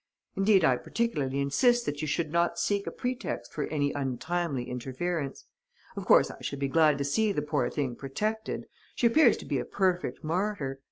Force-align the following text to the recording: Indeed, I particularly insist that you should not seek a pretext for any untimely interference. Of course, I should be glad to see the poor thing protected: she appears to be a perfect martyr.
Indeed, 0.35 0.65
I 0.65 0.77
particularly 0.77 1.39
insist 1.41 1.85
that 1.85 2.01
you 2.01 2.07
should 2.07 2.31
not 2.31 2.57
seek 2.57 2.87
a 2.87 2.91
pretext 2.91 3.53
for 3.53 3.65
any 3.67 3.93
untimely 3.93 4.63
interference. 4.67 5.45
Of 5.95 6.05
course, 6.07 6.31
I 6.31 6.41
should 6.41 6.57
be 6.57 6.67
glad 6.69 6.97
to 6.97 7.03
see 7.03 7.31
the 7.31 7.43
poor 7.43 7.69
thing 7.69 7.95
protected: 7.95 8.65
she 8.95 9.05
appears 9.05 9.37
to 9.37 9.45
be 9.45 9.59
a 9.59 9.63
perfect 9.63 10.23
martyr. 10.23 10.79